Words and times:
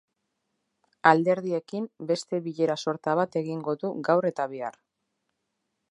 Alderdiekin 1.09 1.85
beste 2.11 2.39
bilera 2.47 2.79
sorta 2.87 3.15
bat 3.21 3.39
egingo 3.43 3.77
du 3.85 3.93
gaur 4.09 4.31
eta 4.35 4.49
bihar. 4.57 4.83